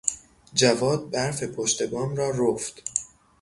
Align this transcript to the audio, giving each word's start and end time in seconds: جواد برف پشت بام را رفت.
جواد 0.53 1.09
برف 1.09 1.43
پشت 1.43 1.83
بام 1.83 2.15
را 2.15 2.29
رفت. 2.29 2.83